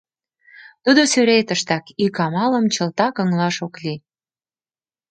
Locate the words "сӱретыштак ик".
1.11-2.15